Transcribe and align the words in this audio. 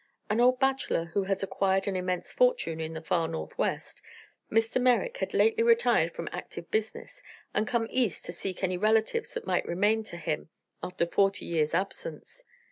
An 0.31 0.39
old 0.41 0.59
bachelor 0.59 1.11
who 1.13 1.25
had 1.25 1.43
acquired 1.43 1.85
an 1.87 1.95
immense 1.95 2.33
fortune 2.33 2.79
in 2.81 2.93
the 2.93 3.03
far 3.03 3.27
Northwest, 3.27 4.01
Mr. 4.51 4.81
Merrick 4.81 5.17
had 5.17 5.31
lately 5.31 5.61
retired 5.63 6.11
from 6.11 6.27
active 6.31 6.71
business 6.71 7.21
and 7.53 7.67
come 7.67 7.85
East 7.91 8.25
to 8.25 8.33
seek 8.33 8.63
any 8.63 8.77
relatives 8.77 9.35
that 9.35 9.45
might 9.45 9.67
remain 9.67 10.01
to 10.05 10.17
him 10.17 10.49
after 10.81 11.05
forty 11.05 11.45
years' 11.45 11.75
absence. 11.75 12.43